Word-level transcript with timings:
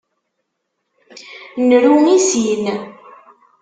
Nru 1.67 1.93
i 2.15 2.17
sin. 2.27 2.65